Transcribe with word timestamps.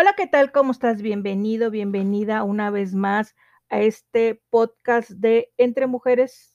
Hola, 0.00 0.14
¿qué 0.16 0.26
tal? 0.26 0.50
¿Cómo 0.50 0.72
estás? 0.72 1.02
Bienvenido, 1.02 1.70
bienvenida 1.70 2.42
una 2.42 2.70
vez 2.70 2.94
más 2.94 3.36
a 3.68 3.80
este 3.80 4.40
podcast 4.48 5.10
de 5.10 5.52
Entre 5.58 5.86
Mujeres. 5.86 6.54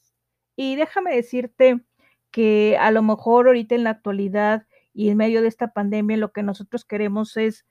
Y 0.55 0.75
déjame 0.77 1.15
decirte 1.15 1.85
que 2.31 2.75
a 2.79 2.89
lo 2.89 3.03
mejor 3.03 3.45
ahorita 3.45 3.75
en 3.75 3.83
la 3.83 3.91
actualidad 3.91 4.65
y 4.95 5.09
en 5.09 5.17
medio 5.17 5.43
de 5.43 5.47
esta 5.47 5.73
pandemia 5.73 6.17
lo 6.17 6.31
que 6.31 6.41
nosotros 6.41 6.85
queremos 6.85 7.37
es 7.37 7.67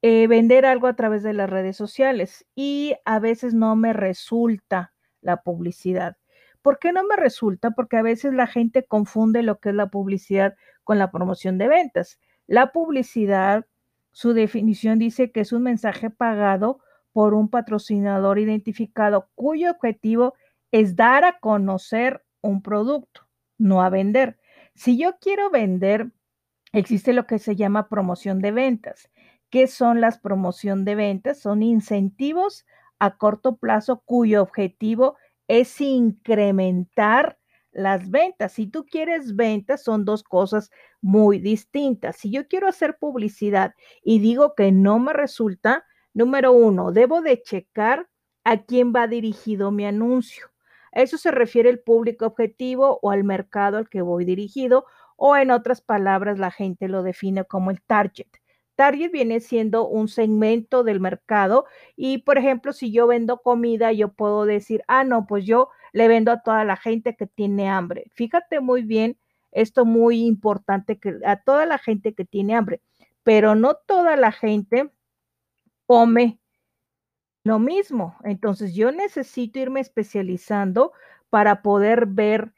eh, 0.00 0.28
vender 0.28 0.64
algo 0.64 0.86
a 0.86 0.96
través 0.96 1.22
de 1.22 1.34
las 1.34 1.50
redes 1.50 1.76
sociales 1.76 2.46
y 2.54 2.94
a 3.04 3.18
veces 3.18 3.52
no 3.52 3.76
me 3.76 3.92
resulta 3.92 4.94
la 5.20 5.42
publicidad. 5.42 6.16
¿Por 6.62 6.78
qué 6.78 6.90
no 6.90 7.04
me 7.04 7.16
resulta? 7.16 7.72
Porque 7.72 7.98
a 7.98 8.02
veces 8.02 8.32
la 8.32 8.46
gente 8.46 8.86
confunde 8.86 9.42
lo 9.42 9.60
que 9.60 9.68
es 9.68 9.74
la 9.74 9.90
publicidad 9.90 10.54
con 10.84 10.98
la 10.98 11.10
promoción 11.10 11.58
de 11.58 11.68
ventas. 11.68 12.18
La 12.46 12.72
publicidad 12.72 13.66
su 14.12 14.34
definición 14.34 14.98
dice 14.98 15.32
que 15.32 15.40
es 15.40 15.52
un 15.52 15.62
mensaje 15.62 16.10
pagado 16.10 16.80
por 17.12 17.34
un 17.34 17.48
patrocinador 17.48 18.38
identificado 18.38 19.28
cuyo 19.34 19.70
objetivo 19.70 20.34
es 20.70 20.96
dar 20.96 21.24
a 21.24 21.38
conocer 21.38 22.24
un 22.40 22.62
producto, 22.62 23.28
no 23.58 23.82
a 23.82 23.90
vender. 23.90 24.38
Si 24.74 24.98
yo 24.98 25.18
quiero 25.20 25.50
vender, 25.50 26.12
existe 26.72 27.12
lo 27.12 27.26
que 27.26 27.38
se 27.38 27.56
llama 27.56 27.88
promoción 27.88 28.40
de 28.40 28.52
ventas. 28.52 29.10
¿Qué 29.50 29.66
son 29.66 30.00
las 30.00 30.18
promoción 30.18 30.84
de 30.84 30.94
ventas? 30.94 31.38
Son 31.38 31.62
incentivos 31.62 32.66
a 32.98 33.18
corto 33.18 33.56
plazo 33.56 34.02
cuyo 34.04 34.42
objetivo 34.42 35.16
es 35.48 35.80
incrementar 35.80 37.38
las 37.72 38.10
ventas. 38.10 38.52
Si 38.52 38.66
tú 38.66 38.84
quieres 38.86 39.34
ventas, 39.34 39.82
son 39.82 40.04
dos 40.04 40.22
cosas 40.22 40.70
muy 41.00 41.38
distintas. 41.38 42.16
Si 42.16 42.30
yo 42.30 42.46
quiero 42.46 42.68
hacer 42.68 42.98
publicidad 42.98 43.74
y 44.02 44.18
digo 44.20 44.54
que 44.54 44.72
no 44.72 44.98
me 44.98 45.12
resulta, 45.12 45.84
número 46.14 46.52
uno, 46.52 46.92
debo 46.92 47.22
de 47.22 47.42
checar 47.42 48.08
a 48.44 48.62
quién 48.62 48.92
va 48.94 49.06
dirigido 49.06 49.70
mi 49.70 49.86
anuncio. 49.86 50.50
A 50.92 51.00
eso 51.00 51.16
se 51.16 51.30
refiere 51.30 51.70
el 51.70 51.80
público 51.80 52.26
objetivo 52.26 52.98
o 53.02 53.10
al 53.10 53.24
mercado 53.24 53.78
al 53.78 53.88
que 53.88 54.02
voy 54.02 54.24
dirigido, 54.24 54.84
o 55.16 55.36
en 55.36 55.50
otras 55.50 55.80
palabras, 55.80 56.38
la 56.38 56.50
gente 56.50 56.88
lo 56.88 57.02
define 57.02 57.44
como 57.44 57.70
el 57.70 57.80
target. 57.80 58.26
Target 58.74 59.10
viene 59.12 59.40
siendo 59.40 59.86
un 59.86 60.08
segmento 60.08 60.82
del 60.84 61.00
mercado 61.00 61.66
y, 61.96 62.18
por 62.18 62.38
ejemplo, 62.38 62.72
si 62.72 62.90
yo 62.92 63.06
vendo 63.06 63.38
comida, 63.38 63.92
yo 63.92 64.12
puedo 64.12 64.44
decir, 64.44 64.82
ah, 64.88 65.04
no, 65.04 65.26
pues 65.26 65.44
yo 65.44 65.68
le 65.92 66.08
vendo 66.08 66.32
a 66.32 66.42
toda 66.42 66.64
la 66.64 66.76
gente 66.76 67.14
que 67.16 67.26
tiene 67.26 67.68
hambre. 67.68 68.06
Fíjate 68.14 68.60
muy 68.60 68.82
bien, 68.82 69.18
esto 69.52 69.84
muy 69.84 70.24
importante, 70.24 70.98
que 70.98 71.18
a 71.24 71.36
toda 71.36 71.66
la 71.66 71.78
gente 71.78 72.14
que 72.14 72.24
tiene 72.24 72.54
hambre, 72.54 72.80
pero 73.22 73.54
no 73.54 73.74
toda 73.74 74.16
la 74.16 74.32
gente 74.32 74.90
come 75.86 76.40
lo 77.44 77.58
mismo. 77.58 78.16
Entonces 78.24 78.74
yo 78.74 78.92
necesito 78.92 79.58
irme 79.58 79.80
especializando 79.80 80.92
para 81.30 81.62
poder 81.62 82.06
ver 82.06 82.52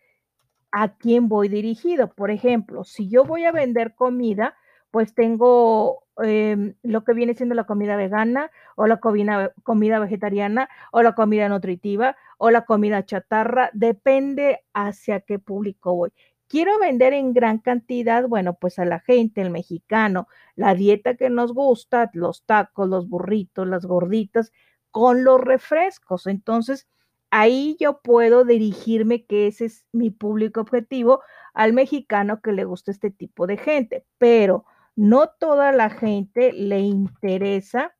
a 0.71 0.97
quién 0.97 1.29
voy 1.29 1.49
dirigido. 1.49 2.13
Por 2.13 2.31
ejemplo, 2.31 2.85
si 2.85 3.09
yo 3.09 3.25
voy 3.25 3.45
a 3.45 3.53
vender 3.53 3.95
comida, 3.95 4.57
pues 4.95 5.13
tengo 5.13 6.05
em, 6.23 6.77
lo 6.85 7.03
que 7.03 7.15
viene 7.15 7.35
siendo 7.35 7.57
la 7.57 7.65
comida 7.65 7.97
vegana 7.97 8.53
o 8.77 8.87
la 8.87 8.99
comida, 8.99 9.53
comida 9.65 9.99
vegetariana 9.99 10.69
o 10.93 11.03
la 11.03 11.17
comida 11.17 11.49
nutritiva 11.49 12.17
o 12.39 12.53
la 12.53 12.65
comida 12.65 13.05
chatarra, 13.05 13.71
depende 13.73 14.61
hacia 14.73 15.19
qué 15.19 15.41
público 15.41 15.97
voy. 15.97 16.13
Quiero 16.47 16.79
vender 16.79 17.13
en 17.13 17.33
gran 17.33 17.59
cantidad, 17.59 18.29
bueno, 18.29 18.55
pues 18.55 18.79
a 18.79 18.85
la 18.85 19.01
gente, 19.01 19.41
el 19.41 19.51
mexicano, 19.51 20.29
la 20.55 20.77
dieta 20.77 21.17
que 21.17 21.29
nos 21.29 21.53
gusta, 21.53 22.09
los 22.13 22.45
tacos, 22.45 22.89
los 22.89 23.09
burritos, 23.09 23.67
las 23.67 23.87
gorditas, 23.87 24.53
con 24.93 25.25
los 25.25 25.41
refrescos. 25.41 26.29
Entonces, 26.29 26.87
ahí 27.31 27.77
yo 27.81 28.01
puedo 28.01 28.45
dirigirme, 28.45 29.25
que 29.25 29.49
ese 29.49 29.65
es 29.65 29.87
mi 29.91 30.11
público 30.13 30.61
objetivo, 30.61 31.21
al 31.53 31.73
mexicano 31.73 32.41
que 32.41 32.53
le 32.53 32.65
gusta 32.65 32.93
este 32.93 33.11
tipo 33.11 33.49
de 33.49 33.57
gente. 33.57 34.05
Pero 34.19 34.65
no 34.97 35.29
toda 35.29 35.73
la 35.73 35.91
gente 35.91 36.53
le 36.53 36.81
interesa 36.81 37.95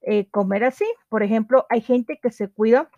eh, 0.00 0.28
comer 0.30 0.64
así. 0.64 0.86
Por 1.08 1.22
ejemplo, 1.22 1.66
hay 1.70 1.80
gente 1.80 2.18
que 2.22 2.30
se 2.30 2.48
cuida 2.48 2.90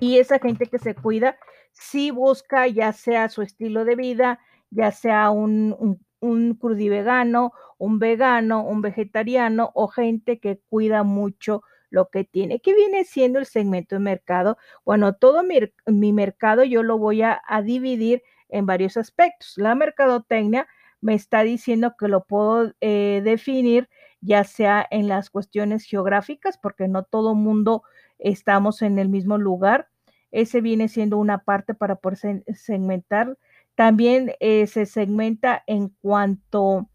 y 0.00 0.18
esa 0.18 0.38
gente 0.38 0.66
que 0.66 0.78
se 0.78 0.94
cuida 0.94 1.36
sí 1.72 2.10
busca 2.10 2.66
ya 2.66 2.92
sea 2.92 3.28
su 3.28 3.42
estilo 3.42 3.84
de 3.84 3.96
vida, 3.96 4.40
ya 4.70 4.90
sea 4.92 5.30
un, 5.30 5.74
un, 5.78 6.04
un 6.20 6.54
crudivegano, 6.54 7.52
un 7.78 7.98
vegano, 7.98 8.62
un 8.62 8.80
vegetariano 8.80 9.72
o 9.74 9.88
gente 9.88 10.38
que 10.38 10.60
cuida 10.68 11.02
mucho 11.02 11.62
lo 11.90 12.08
que 12.08 12.24
tiene. 12.24 12.60
¿Qué 12.60 12.74
viene 12.74 13.04
siendo 13.04 13.38
el 13.38 13.46
segmento 13.46 13.96
de 13.96 14.00
mercado? 14.00 14.56
Bueno, 14.84 15.14
todo 15.14 15.42
mi, 15.42 16.12
mercado 16.12 16.64
yo 16.64 16.82
lo 16.82 16.96
voy 16.96 17.22
a, 17.22 17.42
a 17.46 17.60
dividir 17.60 18.22
en 18.48 18.66
varios 18.66 18.96
aspectos. 18.96 19.54
La 19.56 19.74
mercadotecnia 19.74 20.66
me 21.02 21.14
está 21.14 21.42
diciendo 21.42 21.94
que 21.98 22.08
lo 22.08 22.24
puedo 22.24 22.72
eh, 22.80 23.20
definir 23.22 23.90
ya 24.22 24.44
sea 24.44 24.86
en 24.90 25.08
las 25.08 25.30
cuestiones 25.30 25.84
geográficas, 25.84 26.56
porque 26.56 26.88
no 26.88 27.02
todo 27.02 27.34
mundo 27.34 27.82
estamos 28.18 28.80
en 28.80 28.98
el 28.98 29.08
mismo 29.08 29.36
lugar. 29.36 29.88
Ese 30.30 30.60
viene 30.60 30.88
siendo 30.88 31.18
una 31.18 31.38
parte 31.38 31.74
para 31.74 31.96
poder 31.96 32.44
segmentar. 32.54 33.36
También 33.74 34.32
eh, 34.38 34.66
se 34.68 34.86
segmenta 34.86 35.62
en 35.66 35.88
cuanto 36.00 36.88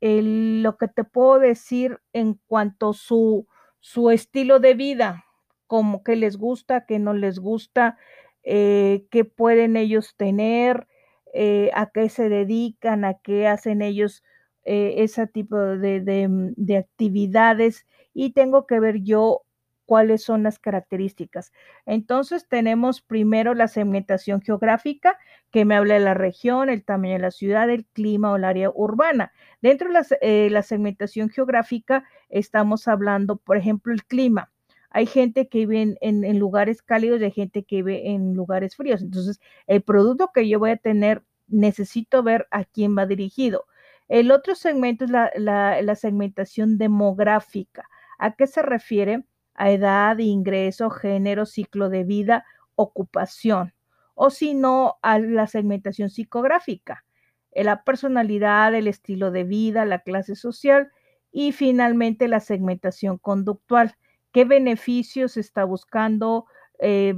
lo 0.00 0.76
que 0.78 0.88
te 0.88 1.04
puedo 1.04 1.38
decir 1.38 2.00
en 2.14 2.40
cuanto 2.46 2.94
su, 2.94 3.46
su 3.80 4.10
estilo 4.10 4.58
de 4.58 4.74
vida, 4.74 5.24
como 5.66 6.02
que 6.02 6.16
les 6.16 6.36
gusta, 6.38 6.86
que 6.86 6.98
no 6.98 7.12
les 7.12 7.38
gusta, 7.38 7.98
eh, 8.42 9.06
qué 9.10 9.24
pueden 9.24 9.76
ellos 9.76 10.14
tener, 10.16 10.86
eh, 11.32 11.70
a 11.74 11.90
qué 11.90 12.08
se 12.08 12.28
dedican, 12.28 13.04
a 13.04 13.14
qué 13.14 13.46
hacen 13.46 13.82
ellos 13.82 14.22
eh, 14.64 14.96
ese 14.98 15.26
tipo 15.26 15.56
de, 15.56 16.28
mm, 16.28 16.52
de, 16.56 16.76
actividades 16.76 17.86
y 18.12 18.32
tengo 18.32 18.66
que 18.66 18.80
ver 18.80 19.00
yo 19.02 19.42
cuáles 19.86 20.22
son 20.22 20.42
las 20.42 20.58
características. 20.58 21.52
Entonces 21.86 22.46
tenemos 22.48 23.00
primero 23.00 23.54
la 23.54 23.68
segmentación 23.68 24.42
geográfica 24.42 25.18
que 25.50 25.64
me 25.64 25.76
habla 25.76 25.94
de 25.94 26.00
la 26.00 26.14
región, 26.14 26.68
el 26.68 26.84
tamaño 26.84 27.14
de 27.14 27.18
la 27.20 27.30
ciudad, 27.30 27.70
el 27.70 27.86
clima 27.86 28.32
o 28.32 28.36
el 28.36 28.44
área 28.44 28.70
urbana. 28.72 29.32
Dentro 29.62 29.88
de 29.88 29.94
la, 29.94 30.06
eh, 30.20 30.48
la 30.50 30.62
segmentación 30.62 31.30
geográfica 31.30 32.04
estamos 32.28 32.86
hablando, 32.88 33.36
por 33.36 33.56
ejemplo, 33.56 33.92
el 33.92 34.04
clima 34.04 34.50
hay 34.90 35.06
gente 35.06 35.48
que 35.48 35.66
vive 35.66 35.96
en, 36.00 36.38
lugares 36.38 36.82
cálidos 36.82 37.20
y 37.20 37.24
hay 37.24 37.30
gente 37.30 37.64
que 37.64 37.76
vive 37.76 38.10
en 38.10 38.34
lugares 38.34 38.76
fríos. 38.76 39.02
Entonces, 39.02 39.40
el 39.66 39.82
producto 39.82 40.30
que 40.34 40.48
yo 40.48 40.58
voy 40.58 40.70
a 40.70 40.76
tener, 40.76 41.22
necesito 41.46 42.22
ver 42.22 42.46
a 42.50 42.64
quién 42.64 42.96
va 42.96 43.06
dirigido. 43.06 43.66
El 44.08 44.32
otro 44.32 44.54
segmento 44.56 45.04
es 45.04 45.10
la, 45.10 45.94
segmentación 45.94 46.76
demográfica. 46.78 47.88
¿A 48.18 48.34
qué 48.34 48.46
se 48.48 48.62
refiere? 48.62 49.24
A 49.54 49.70
edad, 49.70 50.18
ingreso, 50.18 50.90
género, 50.90 51.46
ciclo 51.46 51.88
de 51.88 52.04
vida, 52.04 52.44
ocupación. 52.74 53.72
O 54.14 54.30
si 54.30 54.54
no, 54.54 54.98
a 55.02 55.20
la 55.20 55.46
segmentación 55.46 56.10
psicográfica. 56.10 57.04
La 57.52 57.84
personalidad, 57.84 58.74
el 58.74 58.88
estilo 58.88 59.30
de 59.30 59.44
vida, 59.44 59.84
la 59.84 60.00
clase 60.00 60.34
social 60.34 60.90
y 61.32 61.52
finalmente 61.52 62.26
la 62.26 62.40
segmentación 62.40 63.18
conductual 63.18 63.94
qué 64.32 64.44
beneficios 64.44 65.36
está 65.36 65.64
buscando, 65.64 66.46
eh, 66.78 67.14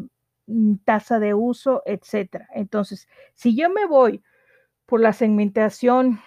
mm, 0.46 0.76
tasa 0.84 1.18
de 1.20 1.34
uso, 1.34 1.82
etcétera. 1.86 2.48
Entonces, 2.54 3.08
si 3.34 3.56
yo 3.56 3.70
me 3.70 3.86
voy 3.86 4.22
por 4.86 5.00
la 5.00 5.12
segmentación 5.12 6.20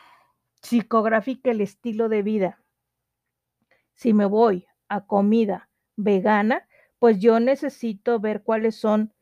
psicográfica, 0.61 1.52
el 1.52 1.61
estilo 1.61 2.09
de 2.09 2.23
vida, 2.23 2.59
si 3.93 4.14
me 4.14 4.26
voy 4.26 4.67
a 4.90 5.05
comida 5.05 5.70
vegana, 5.96 6.67
pues 6.99 7.20
yo 7.20 7.40
necesito 7.40 8.20
ver 8.20 8.43
cuáles 8.43 8.76
son 8.76 9.14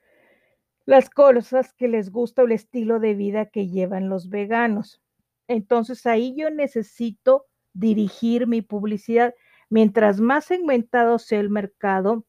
las 0.85 1.09
cosas 1.09 1.73
que 1.73 1.87
les 1.87 2.11
gusta 2.11 2.41
el 2.43 2.51
estilo 2.51 2.99
de 2.99 3.13
vida 3.13 3.45
que 3.47 3.67
llevan 3.67 4.09
los 4.09 4.29
veganos. 4.29 5.01
Entonces 5.47 6.05
ahí 6.05 6.35
yo 6.37 6.49
necesito 6.49 7.45
dirigir 7.73 8.47
mi 8.47 8.61
publicidad. 8.61 9.33
Mientras 9.73 10.19
más 10.19 10.45
segmentado 10.45 11.17
sea 11.17 11.39
el 11.39 11.49
mercado, 11.49 12.27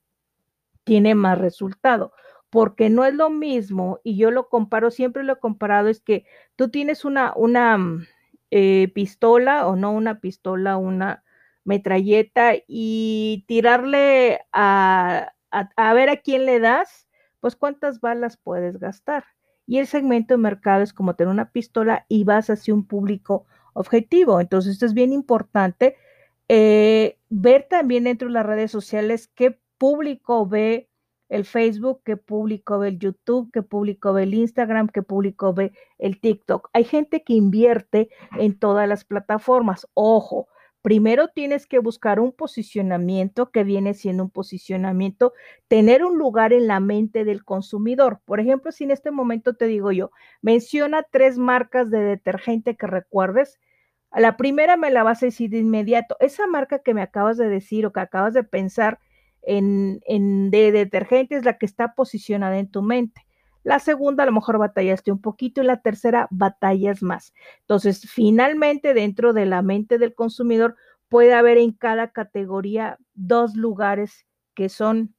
tiene 0.82 1.14
más 1.14 1.36
resultado, 1.36 2.14
porque 2.48 2.88
no 2.88 3.04
es 3.04 3.12
lo 3.12 3.28
mismo, 3.28 4.00
y 4.02 4.16
yo 4.16 4.30
lo 4.30 4.48
comparo, 4.48 4.90
siempre 4.90 5.24
lo 5.24 5.34
he 5.34 5.38
comparado, 5.38 5.90
es 5.90 6.00
que 6.00 6.24
tú 6.56 6.70
tienes 6.70 7.04
una, 7.04 7.34
una 7.36 7.76
mm, 7.76 8.06
eh, 8.50 8.90
pistola 8.94 9.66
o 9.66 9.76
no 9.76 9.92
una 9.92 10.20
pistola, 10.20 10.78
una 10.78 11.22
metralleta 11.64 12.54
y 12.66 13.44
tirarle 13.46 14.40
a, 14.50 15.34
a 15.50 15.92
ver 15.92 16.08
a 16.08 16.16
quién 16.16 16.46
le 16.46 16.60
das, 16.60 17.08
pues 17.40 17.56
cuántas 17.56 18.00
balas 18.00 18.38
puedes 18.38 18.78
gastar. 18.78 19.22
Y 19.66 19.80
el 19.80 19.86
segmento 19.86 20.32
de 20.32 20.38
mercado 20.38 20.82
es 20.82 20.94
como 20.94 21.14
tener 21.14 21.30
una 21.30 21.50
pistola 21.50 22.06
y 22.08 22.24
vas 22.24 22.48
hacia 22.48 22.72
un 22.72 22.86
público 22.86 23.44
objetivo. 23.74 24.40
Entonces, 24.40 24.72
esto 24.72 24.86
es 24.86 24.94
bien 24.94 25.12
importante 25.12 25.98
Eh, 26.48 27.18
ver 27.30 27.66
también 27.68 28.04
dentro 28.04 28.28
de 28.28 28.34
las 28.34 28.46
redes 28.46 28.70
sociales 28.70 29.28
qué 29.34 29.58
público 29.78 30.46
ve 30.46 30.88
el 31.28 31.44
Facebook, 31.44 32.02
qué 32.04 32.16
público 32.16 32.78
ve 32.78 32.88
el 32.88 32.98
YouTube, 32.98 33.50
qué 33.52 33.62
público 33.62 34.12
ve 34.12 34.24
el 34.24 34.34
Instagram, 34.34 34.88
qué 34.88 35.02
público 35.02 35.54
ve 35.54 35.72
el 35.98 36.20
TikTok. 36.20 36.68
Hay 36.72 36.84
gente 36.84 37.24
que 37.24 37.32
invierte 37.32 38.10
en 38.38 38.58
todas 38.58 38.88
las 38.88 39.04
plataformas. 39.04 39.88
Ojo, 39.94 40.48
primero 40.82 41.28
tienes 41.28 41.66
que 41.66 41.78
buscar 41.78 42.20
un 42.20 42.30
posicionamiento 42.32 43.50
que 43.50 43.64
viene 43.64 43.94
siendo 43.94 44.24
un 44.24 44.30
posicionamiento, 44.30 45.32
tener 45.66 46.04
un 46.04 46.18
lugar 46.18 46.52
en 46.52 46.66
la 46.66 46.78
mente 46.78 47.24
del 47.24 47.42
consumidor. 47.42 48.20
Por 48.26 48.38
ejemplo, 48.38 48.70
si 48.70 48.84
en 48.84 48.90
este 48.90 49.10
momento 49.10 49.54
te 49.54 49.66
digo 49.66 49.92
yo, 49.92 50.10
menciona 50.42 51.02
tres 51.10 51.38
marcas 51.38 51.90
de 51.90 52.00
detergente 52.00 52.76
que 52.76 52.86
recuerdes, 52.86 53.58
la 54.20 54.36
primera 54.36 54.76
me 54.76 54.90
la 54.90 55.02
vas 55.02 55.22
a 55.22 55.26
decir 55.26 55.50
de 55.50 55.58
inmediato. 55.58 56.16
Esa 56.20 56.46
marca 56.46 56.80
que 56.80 56.94
me 56.94 57.02
acabas 57.02 57.36
de 57.36 57.48
decir 57.48 57.86
o 57.86 57.92
que 57.92 58.00
acabas 58.00 58.34
de 58.34 58.44
pensar 58.44 58.98
en, 59.42 60.00
en 60.06 60.50
de 60.50 60.72
detergente 60.72 61.36
es 61.36 61.44
la 61.44 61.58
que 61.58 61.66
está 61.66 61.94
posicionada 61.94 62.58
en 62.58 62.70
tu 62.70 62.82
mente. 62.82 63.26
La 63.62 63.78
segunda 63.78 64.22
a 64.22 64.26
lo 64.26 64.32
mejor 64.32 64.58
batallaste 64.58 65.10
un 65.10 65.20
poquito 65.20 65.62
y 65.62 65.66
la 65.66 65.80
tercera 65.80 66.28
batallas 66.30 67.02
más. 67.02 67.32
Entonces, 67.60 68.08
finalmente 68.10 68.94
dentro 68.94 69.32
de 69.32 69.46
la 69.46 69.62
mente 69.62 69.98
del 69.98 70.14
consumidor 70.14 70.76
puede 71.08 71.32
haber 71.32 71.58
en 71.58 71.72
cada 71.72 72.12
categoría 72.12 72.98
dos 73.14 73.56
lugares 73.56 74.26
que 74.54 74.68
son 74.68 75.14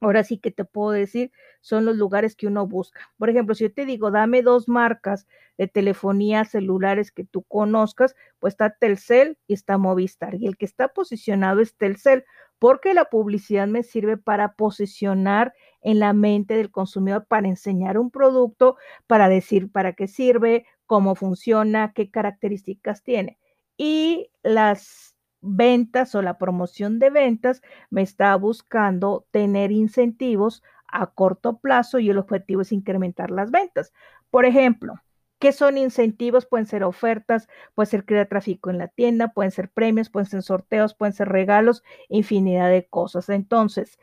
ahora 0.00 0.24
sí 0.24 0.38
que 0.38 0.50
te 0.50 0.64
puedo 0.64 0.90
decir, 0.90 1.32
son 1.66 1.84
los 1.84 1.96
lugares 1.96 2.36
que 2.36 2.46
uno 2.46 2.64
busca. 2.64 3.00
Por 3.18 3.28
ejemplo, 3.28 3.56
si 3.56 3.64
yo 3.64 3.72
te 3.72 3.84
digo, 3.86 4.12
dame 4.12 4.40
dos 4.42 4.68
marcas 4.68 5.26
de 5.58 5.66
telefonía 5.66 6.44
celulares 6.44 7.10
que 7.10 7.24
tú 7.24 7.42
conozcas, 7.42 8.14
pues 8.38 8.52
está 8.52 8.70
Telcel 8.70 9.36
y 9.48 9.54
está 9.54 9.76
Movistar. 9.76 10.36
Y 10.36 10.46
el 10.46 10.56
que 10.56 10.64
está 10.64 10.86
posicionado 10.86 11.60
es 11.60 11.74
Telcel, 11.76 12.24
porque 12.60 12.94
la 12.94 13.06
publicidad 13.06 13.66
me 13.66 13.82
sirve 13.82 14.16
para 14.16 14.52
posicionar 14.52 15.54
en 15.82 15.98
la 15.98 16.12
mente 16.12 16.54
del 16.54 16.70
consumidor, 16.70 17.26
para 17.26 17.48
enseñar 17.48 17.98
un 17.98 18.12
producto, 18.12 18.76
para 19.08 19.28
decir 19.28 19.72
para 19.72 19.92
qué 19.94 20.06
sirve, 20.06 20.66
cómo 20.86 21.16
funciona, 21.16 21.92
qué 21.96 22.12
características 22.12 23.02
tiene. 23.02 23.40
Y 23.76 24.30
las 24.44 25.16
ventas 25.40 26.14
o 26.14 26.22
la 26.22 26.38
promoción 26.38 27.00
de 27.00 27.10
ventas 27.10 27.60
me 27.90 28.02
está 28.02 28.36
buscando 28.36 29.26
tener 29.32 29.72
incentivos 29.72 30.62
a 31.00 31.06
corto 31.08 31.58
plazo 31.58 31.98
y 31.98 32.10
el 32.10 32.18
objetivo 32.18 32.62
es 32.62 32.72
incrementar 32.72 33.30
las 33.30 33.50
ventas. 33.50 33.92
Por 34.30 34.46
ejemplo, 34.46 34.94
¿qué 35.38 35.52
son 35.52 35.78
incentivos? 35.78 36.46
Pueden 36.46 36.66
ser 36.66 36.84
ofertas, 36.84 37.48
puede 37.74 37.86
ser 37.86 38.04
crear 38.04 38.26
tráfico 38.26 38.70
en 38.70 38.78
la 38.78 38.88
tienda, 38.88 39.32
pueden 39.32 39.50
ser 39.50 39.70
premios, 39.70 40.10
pueden 40.10 40.26
ser 40.26 40.42
sorteos, 40.42 40.94
pueden 40.94 41.12
ser 41.12 41.28
regalos, 41.28 41.82
infinidad 42.08 42.70
de 42.70 42.86
cosas. 42.86 43.28
Entonces, 43.28 43.98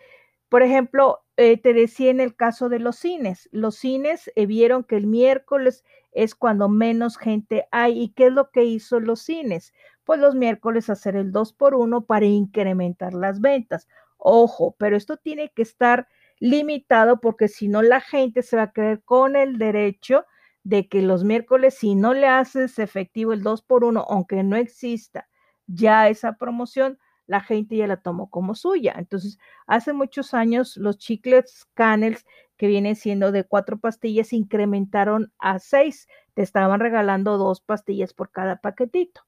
por 0.50 0.62
ejemplo, 0.62 1.24
eh, 1.38 1.58
te 1.58 1.74
decía 1.74 2.12
en 2.12 2.20
el 2.20 2.36
caso 2.36 2.70
de 2.70 2.80
los 2.80 2.98
cines, 2.98 3.50
los 3.52 3.76
cines 3.76 4.32
eh, 4.36 4.46
vieron 4.46 4.84
que 4.84 4.98
el 4.98 5.08
miércoles 5.08 5.84
es 6.12 6.36
cuando 6.36 6.70
menos 6.70 7.18
gente 7.18 7.68
hay. 7.72 8.00
¿Y 8.00 8.10
qué 8.10 8.28
es 8.28 8.34
lo 8.34 8.52
que 8.52 8.64
hizo 8.64 9.00
los 9.00 9.22
cines? 9.22 9.74
Pues 10.04 10.20
los 10.20 10.36
miércoles 10.36 10.90
hacer 10.90 11.16
el 11.16 11.32
2 11.32 11.54
por 11.54 11.74
1 11.76 12.06
para 12.06 12.26
incrementar 12.26 13.14
las 13.14 13.42
ventas. 13.42 13.88
Ojo, 14.18 14.76
pero 14.78 14.96
esto 14.96 15.18
tiene 15.18 15.52
que 15.56 15.64
estar 15.64 16.08
limitado 16.44 17.22
porque 17.22 17.48
si 17.48 17.70
no 17.70 17.82
la 17.82 18.02
gente 18.02 18.42
se 18.42 18.58
va 18.58 18.64
a 18.64 18.72
creer 18.74 19.02
con 19.06 19.38
el 19.38 19.58
derecho 19.58 20.26
de 20.66 20.90
que 20.90 21.02
los 21.02 21.24
miércoles 21.24 21.76
si 21.76 21.96
no 21.96 22.14
le 22.14 22.28
haces 22.28 22.80
efectivo 22.80 23.32
el 23.32 23.44
2 23.44 23.62
por 23.62 23.86
1 23.86 24.06
aunque 24.10 24.44
no 24.44 24.58
exista 24.58 25.30
ya 25.68 26.10
esa 26.10 26.34
promoción, 26.34 27.00
la 27.28 27.40
gente 27.40 27.78
ya 27.78 27.88
la 27.88 28.02
tomó 28.02 28.30
como 28.30 28.56
suya. 28.56 28.94
Entonces, 28.98 29.40
hace 29.68 29.94
muchos 29.94 30.34
años 30.34 30.76
los 30.76 30.98
chiclets 30.98 31.66
Canels, 31.76 32.26
que 32.58 32.68
vienen 32.68 32.98
siendo 32.98 33.32
de 33.32 33.46
cuatro 33.46 33.80
pastillas, 33.80 34.34
incrementaron 34.34 35.32
a 35.40 35.60
seis. 35.60 36.10
Te 36.34 36.42
estaban 36.42 36.82
regalando 36.82 37.38
dos 37.38 37.62
pastillas 37.62 38.14
por 38.14 38.32
cada 38.32 38.58
paquetito. 38.58 39.22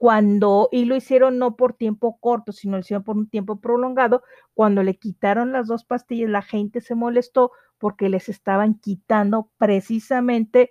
Cuando, 0.00 0.70
y 0.72 0.86
lo 0.86 0.96
hicieron 0.96 1.36
no 1.36 1.56
por 1.56 1.74
tiempo 1.74 2.18
corto, 2.20 2.52
sino 2.52 2.78
lo 2.78 2.80
hicieron 2.80 3.04
por 3.04 3.18
un 3.18 3.28
tiempo 3.28 3.60
prolongado, 3.60 4.22
cuando 4.54 4.82
le 4.82 4.96
quitaron 4.96 5.52
las 5.52 5.66
dos 5.66 5.84
pastillas, 5.84 6.30
la 6.30 6.40
gente 6.40 6.80
se 6.80 6.94
molestó 6.94 7.52
porque 7.76 8.08
les 8.08 8.30
estaban 8.30 8.78
quitando 8.80 9.50
precisamente 9.58 10.70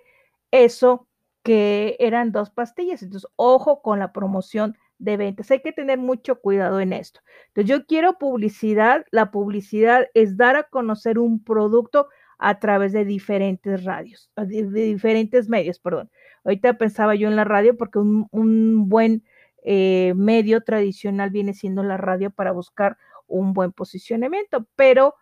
eso 0.50 1.06
que 1.44 1.94
eran 2.00 2.32
dos 2.32 2.50
pastillas. 2.50 3.04
Entonces, 3.04 3.30
ojo 3.36 3.82
con 3.82 4.00
la 4.00 4.12
promoción 4.12 4.76
de 4.98 5.16
ventas. 5.16 5.48
Hay 5.52 5.62
que 5.62 5.72
tener 5.72 5.98
mucho 5.98 6.40
cuidado 6.40 6.80
en 6.80 6.92
esto. 6.92 7.20
Entonces, 7.54 7.70
yo 7.70 7.86
quiero 7.86 8.18
publicidad. 8.18 9.06
La 9.12 9.30
publicidad 9.30 10.08
es 10.12 10.38
dar 10.38 10.56
a 10.56 10.64
conocer 10.64 11.20
un 11.20 11.44
producto 11.44 12.08
a 12.40 12.58
través 12.58 12.92
de 12.92 13.04
diferentes 13.04 13.84
radios, 13.84 14.32
de, 14.34 14.64
diferentes 14.64 15.48
medios, 15.48 15.78
perdón. 15.78 16.10
Ahorita 16.44 16.78
pensaba 16.78 17.14
yo 17.14 17.28
en 17.28 17.36
la 17.36 17.44
radio 17.44 17.76
porque 17.76 17.98
un, 17.98 18.88
buen 18.88 19.24
eh, 19.62 20.14
medio 20.16 20.62
tradicional 20.62 21.30
viene 21.30 21.54
siendo 21.54 21.82
la 21.82 21.96
radio 21.96 22.30
para 22.30 22.52
buscar 22.52 22.96
un 23.26 23.52
buen 23.52 23.72
posicionamiento, 23.72 24.66
pero 24.76 25.14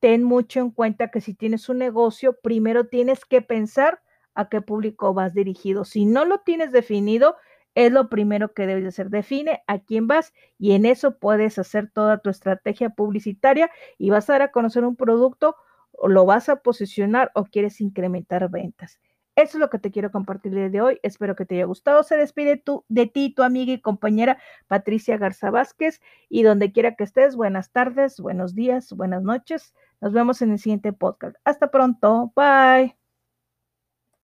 ten 0.00 0.22
mucho 0.22 0.60
en 0.60 0.70
cuenta 0.70 1.10
que 1.10 1.20
si 1.20 1.34
tienes 1.34 1.68
un 1.68 1.78
negocio, 1.78 2.38
primero 2.42 2.86
tienes 2.86 3.24
que 3.24 3.42
pensar 3.42 4.00
a 4.34 4.48
qué 4.48 4.60
público 4.60 5.14
vas 5.14 5.34
dirigido. 5.34 5.84
Si 5.84 6.04
no 6.04 6.24
lo 6.24 6.40
tienes 6.40 6.70
definido, 6.72 7.36
es 7.74 7.92
lo 7.92 8.08
primero 8.08 8.54
que 8.54 8.66
debes 8.66 8.86
hacer. 8.86 9.10
Define 9.10 9.62
a 9.66 9.78
quién 9.80 10.06
vas 10.06 10.32
y 10.58 10.72
en 10.72 10.86
eso 10.86 11.18
puedes 11.18 11.58
hacer 11.58 11.90
toda 11.90 12.18
tu 12.18 12.30
estrategia 12.30 12.90
publicitaria 12.90 13.70
y 13.98 14.10
vas 14.10 14.28
a 14.28 14.34
dar 14.34 14.42
a 14.42 14.52
conocer 14.52 14.84
un 14.84 14.96
producto, 14.96 15.56
o 15.92 16.08
lo 16.08 16.26
vas 16.26 16.48
a 16.48 16.56
posicionar 16.56 17.30
o 17.34 17.44
quieres 17.44 17.80
incrementar 17.80 18.50
ventas. 18.50 19.00
Eso 19.36 19.58
es 19.58 19.60
lo 19.60 19.68
que 19.68 19.78
te 19.78 19.90
quiero 19.90 20.10
compartir 20.10 20.52
de 20.70 20.80
hoy. 20.80 20.98
Espero 21.02 21.36
que 21.36 21.44
te 21.44 21.56
haya 21.56 21.66
gustado. 21.66 22.02
Se 22.02 22.16
despide 22.16 22.56
tu, 22.56 22.84
de 22.88 23.06
ti, 23.06 23.34
tu 23.34 23.42
amiga 23.42 23.72
y 23.72 23.80
compañera 23.80 24.38
Patricia 24.66 25.18
Garza 25.18 25.50
Vázquez. 25.50 26.00
Y 26.30 26.42
donde 26.42 26.72
quiera 26.72 26.96
que 26.96 27.04
estés, 27.04 27.36
buenas 27.36 27.70
tardes, 27.70 28.18
buenos 28.18 28.54
días, 28.54 28.92
buenas 28.94 29.22
noches. 29.22 29.74
Nos 30.00 30.12
vemos 30.14 30.40
en 30.40 30.52
el 30.52 30.58
siguiente 30.58 30.92
podcast. 30.94 31.36
Hasta 31.44 31.70
pronto. 31.70 32.32
Bye. 32.34 33.05